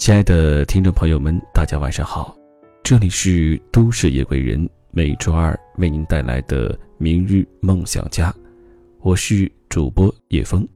[0.00, 2.34] 亲爱的听众朋友们，大家晚上好，
[2.82, 8.34] 这里是都市夜归人，每周二为您带来的明日梦想家，
[9.00, 10.66] 我是主播叶枫。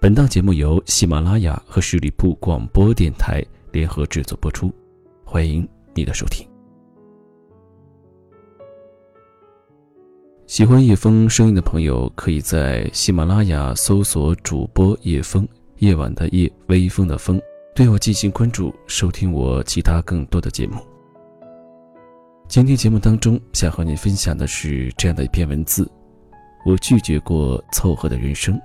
[0.00, 4.72] 本档节目由喜马拉雅和十里铺广播电台联合制作播出，
[5.22, 6.48] 欢迎你的收听。
[10.46, 15.46] 喜欢叶枫声音的朋友，可以在喜马拉雅搜索主播叶枫，
[15.80, 17.38] 夜晚的夜，微风的风，
[17.74, 20.80] 对我进行关注，收听我其他更多的节目。
[22.46, 25.90] 今天节目当中，想和你分享的是这样的一篇文字：
[26.64, 28.56] 我拒绝过凑合的人生。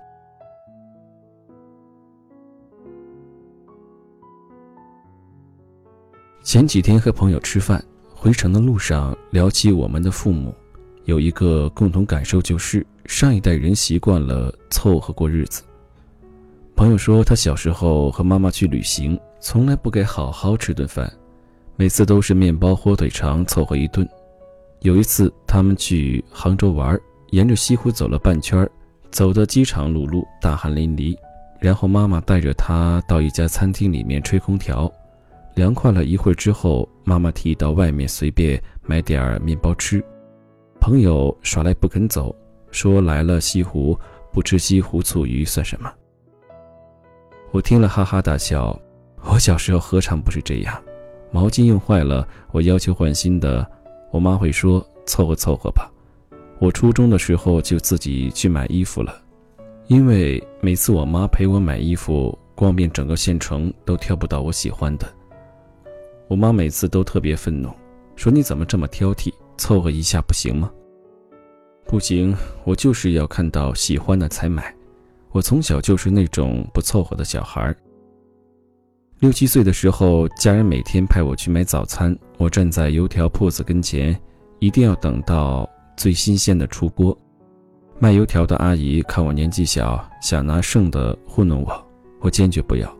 [6.43, 7.83] 前几天和朋友吃饭，
[8.13, 10.53] 回程的路上聊起我们的父母。
[11.05, 15.63] 有一个共同感受，就是上一代人习惯了凑合过日子。
[16.79, 21.11] 朋友说，他小时候和妈妈去旅行，从来不给好好吃顿饭，
[21.75, 24.07] 每次都是面包、火腿肠凑合一顿。
[24.79, 26.97] 有一次，他们去杭州玩，
[27.31, 28.65] 沿着西湖走了半圈，
[29.11, 31.17] 走的饥肠辘辘、大汗淋漓，
[31.59, 34.89] 然后妈妈带着他到一家餐厅里面吹空调，
[35.55, 40.01] 凉快了一会儿之后，妈妈提议到外面随便买点儿面包吃。
[40.79, 42.33] 朋友耍赖不肯走，
[42.71, 43.99] 说来了西湖
[44.31, 45.91] 不吃西湖醋鱼算什么？
[47.51, 48.79] 我听了哈哈大笑。
[49.23, 50.81] 我小时候何尝不是这样？
[51.31, 53.69] 毛巾用坏了，我要求换新的，
[54.11, 55.91] 我妈会说凑合凑合吧。
[56.59, 59.21] 我初中的时候就自己去买衣服了，
[59.87, 65.07] 因为每次我妈陪我买衣服，逛遍整个县城都挑不到我喜欢的。
[66.27, 67.69] 我妈每次都特别愤怒，
[68.15, 69.33] 说你怎么这么挑剔？
[69.57, 70.71] 凑合一下不行吗？
[71.85, 74.73] 不行，我就是要看到喜欢的才买。
[75.31, 77.73] 我从小就是那种不凑合的小孩。
[79.19, 84.17] 六七岁的时候，家人每天派我去买早餐，我站在油条铺子跟前，
[84.59, 87.17] 一定要等到最新鲜的出锅。
[87.99, 91.87] 卖油条的阿姨看我年纪小，想拿剩的糊弄我，
[92.21, 92.97] 我坚决不要。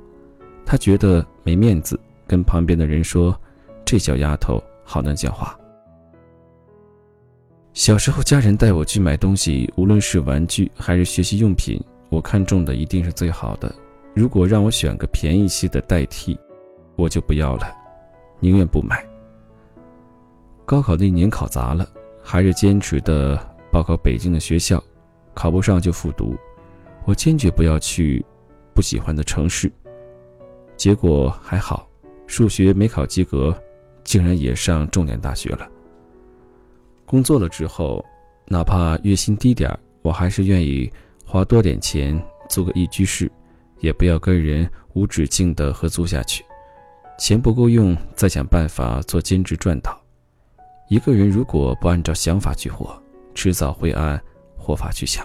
[0.66, 3.34] 她觉得没面子，跟旁边的人说
[3.86, 5.58] ：“这小丫头好难讲话。”
[7.72, 13.74] 小时候，家人带我去买东西，无论是玩具还是学习用品，我看中的一定是最好的。
[14.14, 16.38] 如果让我选个便宜些的代替，
[16.96, 17.72] 我就不要了，
[18.40, 19.06] 宁愿不买。
[20.66, 21.88] 高考那年考砸了，
[22.22, 23.40] 还是坚持的
[23.72, 24.84] 报考北京的学校，
[25.34, 26.36] 考不上就复读。
[27.06, 28.24] 我坚决不要去
[28.74, 29.72] 不喜欢的城市，
[30.75, 31.88] 结果还好，
[32.28, 33.56] 数学没考及格，
[34.03, 35.68] 竟然也上重点大学了。
[37.06, 38.03] 工作了之后，
[38.48, 39.72] 哪怕月薪低点，
[40.02, 40.92] 我还是愿意
[41.32, 42.20] 花多点钱
[42.50, 43.32] 租个一居室，
[43.82, 46.44] 也不要跟人无止境的合租下去。
[47.20, 49.96] 钱不够用，再想办法做兼职赚到。
[50.90, 53.00] 一个人如果不按照想法去活，
[53.36, 54.20] 迟早会按
[54.58, 55.24] 活法去想。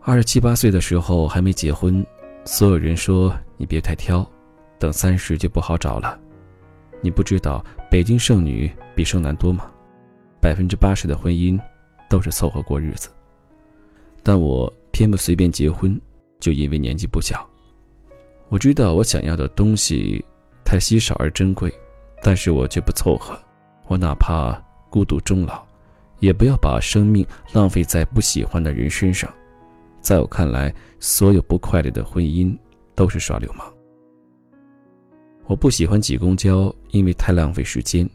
[0.00, 2.04] 二十七八岁的时候还没结婚，
[2.44, 4.28] 所有人说你别太挑，
[4.76, 6.18] 等三十就不好找了。
[7.00, 9.70] 你不知道北京剩女比剩男多吗？
[10.40, 11.56] 百分之八十的婚姻
[12.08, 13.08] 都是凑合过日子。
[14.22, 16.00] 但我偏不随便结婚，
[16.38, 17.48] 就因为年纪不小。
[18.48, 20.24] 我知道我想要的东西
[20.64, 21.72] 太稀少而珍贵，
[22.22, 23.38] 但是我却不凑合。
[23.86, 24.52] 我哪怕
[24.88, 25.64] 孤独终老，
[26.18, 29.32] 也不要把生命浪费在不喜欢的人身上。
[30.00, 32.56] 在我看来，所有不快乐的婚姻
[32.94, 33.72] 都是耍流氓。
[35.46, 38.08] 我不喜欢挤公交，因为太浪费时间。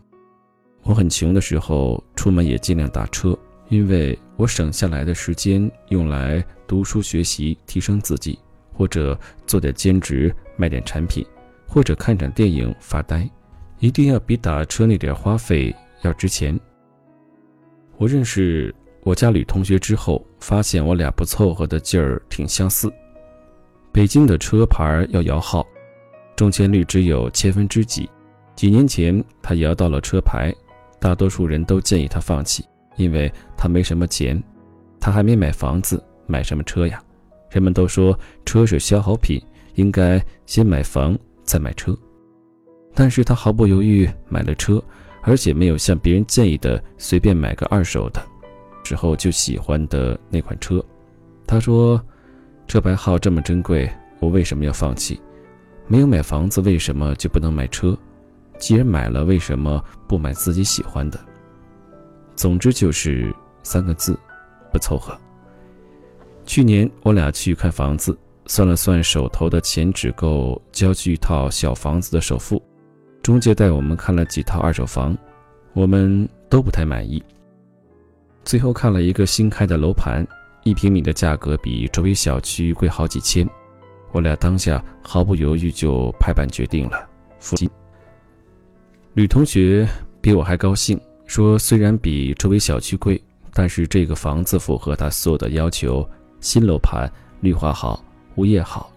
[0.84, 3.38] 我很穷的时候，出门也尽量打车，
[3.70, 8.38] 因为我省下来的时间用来读书学习，提升自己，
[8.74, 9.18] 或者
[9.48, 11.26] 做点兼职，卖点产品，
[11.68, 13.30] 或者看场电影发呆，
[13.80, 16.60] 一定要比打车那点花费要值钱。
[17.98, 22.92] 我认识我家女同学之后，发现我俩不凑合的劲儿挺相似。
[23.92, 25.66] 北京的车牌要摇号。
[26.36, 28.10] 中签率只有千分之几。
[28.58, 30.54] 几年前，他摇到了车牌，
[31.00, 32.66] 大多数人都建议他放弃，
[32.96, 34.42] 因为他没什么钱，
[35.00, 37.02] 他还没买房子，买什么车呀？
[37.50, 39.42] 人们都说车是消耗品，
[39.76, 41.98] 应该先买房再买车。
[42.94, 44.84] 但是他毫不犹豫买了车，
[45.22, 48.22] 而且没有像别人建议的随便买个二手的，
[48.84, 50.84] 之后就喜欢的那款车。
[51.46, 52.02] 他说
[52.68, 53.90] ：“车牌号这么珍贵，
[54.20, 55.20] 我为什么要放弃？”
[55.88, 57.98] 没有买房子，为什么就不能买车？
[58.58, 61.20] 既然买了，为什么不买自己喜欢的？
[62.36, 63.34] 总之就是
[63.64, 64.18] 三个字：
[64.72, 65.18] 不凑合。
[66.46, 72.62] 去年我俩去看房子，算了算手头的钱只够交去一套小房子的首付。
[73.24, 75.18] 中介带我们看了几套二手房，
[75.74, 77.24] 我们都不太满意。
[78.44, 80.24] 最后看了一个新开的楼盘，
[80.64, 83.48] 一平米的价格比周围小区贵好几千。
[84.12, 87.10] 我俩当下毫不犹豫就拍板决定了
[87.40, 87.68] 附近。
[89.14, 89.88] 吕同学
[90.22, 93.22] 比我还高兴，说虽然比周围小区贵，
[93.54, 96.08] 但是这个房子符合他所有的要求：
[96.40, 97.12] 新楼盘、
[97.42, 98.04] 绿化好、
[98.36, 98.92] 物业好、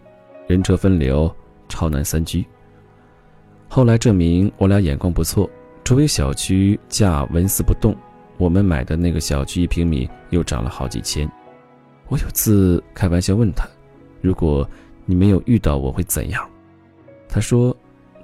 [0.46, 1.34] 人车分流、
[1.68, 2.44] 超南三居。
[3.68, 5.48] 后来证明我俩眼光不错，
[5.82, 7.96] 周围小区价纹丝不动，
[8.36, 11.30] 我们买的那个小区一平米又涨了好几千。
[12.08, 13.66] 我有次开玩笑问他，
[14.20, 14.68] 如果。
[15.10, 16.46] 你没有遇到我会怎样？
[17.30, 17.74] 他说：“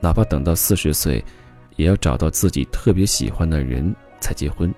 [0.02, 1.24] 哪怕等到四十岁，
[1.76, 4.72] 也要找到自己特别喜欢的人才结婚。”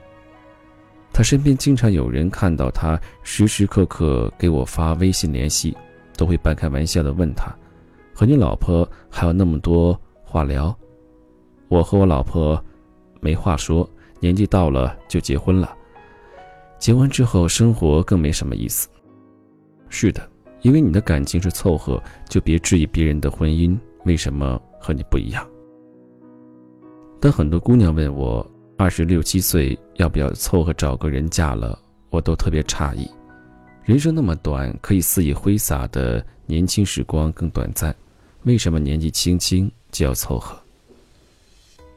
[1.12, 5.76] 他身边经常有人看到他时时刻刻给我发微信联系，
[6.16, 7.54] 都会半开玩笑的问他
[8.14, 10.76] ：“和你老婆还有那么多话聊？”
[11.68, 12.62] 我和我老婆
[13.20, 13.88] 没话说，
[14.20, 15.74] 年纪到了就结婚了。
[16.78, 18.88] 结婚之后生活更没什么意思。
[19.88, 20.28] 是的。
[20.62, 25.46] 因为你的感情是凑合，就别质疑别人的婚姻为什么和你不一样。
[27.26, 31.76] 当很多姑娘问我二十六七岁要不要凑合找个人嫁了，
[32.08, 33.10] 我都特别诧异。
[33.82, 37.92] 人生那么短，可以肆意挥洒的年轻时光更短暂，
[38.44, 40.56] 为什么年纪轻轻就要凑合？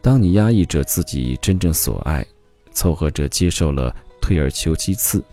[0.02, 2.26] 当你压抑着自己真正所爱，
[2.72, 5.24] 凑合着接受了退而求其次，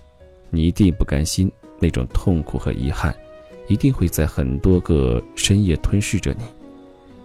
[0.50, 1.50] 你一定不甘心，
[1.81, 3.16] 那种痛苦和遗憾。
[3.66, 6.44] 一定会在很多个深夜吞噬着你。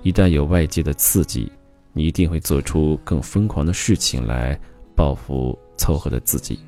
[0.04, 1.52] 一旦有外界的刺激，
[1.94, 4.60] 你一定会做出更疯狂的事情来
[4.96, 6.60] 报复凑合的自己。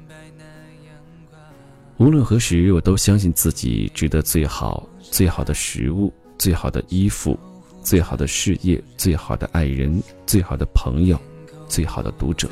[1.98, 7.38] 无论何时，我都相信自己值得最好、最好的食物、最好的衣服、
[7.81, 11.20] 最好的事业、最好的爱人、最好的朋友、
[11.68, 12.50] 最好的读者。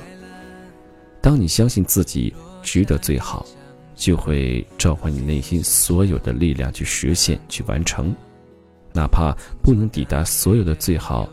[1.22, 3.46] 当你相信自己值得最好。
[3.94, 8.16] 就会召唤你内心所有的力量去实现、去完成，
[8.94, 9.32] 哪怕
[9.62, 11.30] 不能抵达所有的最好，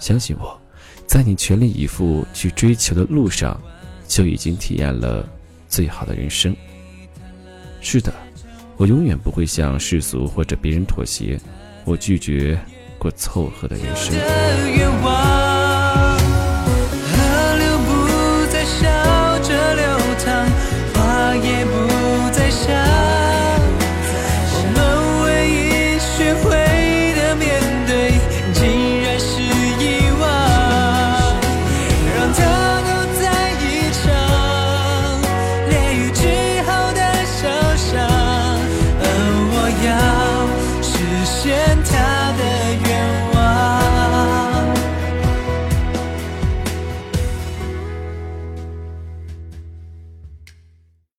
[0.00, 0.60] 相信我，
[1.08, 3.58] 在你全力以赴去追求的路上，
[4.06, 5.26] 就已经体验了
[5.66, 6.54] 最好的人生。
[7.80, 8.12] 是的，
[8.76, 11.40] 我永远不会向世俗或者别人妥协，
[11.86, 12.60] 我拒绝
[12.98, 14.87] 过凑合的人生。
[35.98, 36.37] 一直